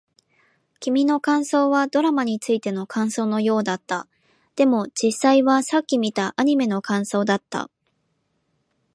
[0.79, 4.07] 君の感想はドラマについての感想のようだった。
[4.55, 7.69] でも、実際はさっき見たアニメの感想だった。